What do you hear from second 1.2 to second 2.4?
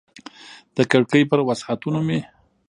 پر وسعتونو مې